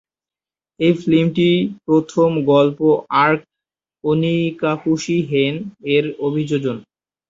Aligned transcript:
এই 0.79 0.93
ফিল্মটি 0.99 1.49
প্রথম 1.85 2.29
গল্প 2.51 2.79
আর্ক, 3.23 3.41
"ওনিকাকুশি-হেন"-এর 4.03 5.55
অভিযোজন। 6.19 6.77